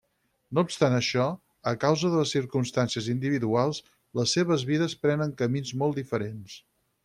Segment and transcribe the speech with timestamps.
[0.57, 1.25] No obstant això,
[1.71, 3.83] a causa de circumstàncies individuals,
[4.21, 6.61] les seves vides prenen camins molt diferents.